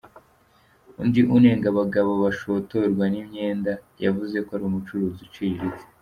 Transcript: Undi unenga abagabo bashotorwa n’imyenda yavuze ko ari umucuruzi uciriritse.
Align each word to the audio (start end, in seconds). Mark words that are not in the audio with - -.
Undi 1.01 1.21
unenga 1.35 1.65
abagabo 1.73 2.11
bashotorwa 2.23 3.03
n’imyenda 3.13 3.71
yavuze 4.03 4.37
ko 4.45 4.49
ari 4.55 4.63
umucuruzi 4.69 5.19
uciriritse. 5.27 5.83